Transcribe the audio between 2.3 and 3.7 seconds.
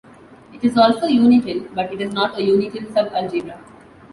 a unital subalgebra.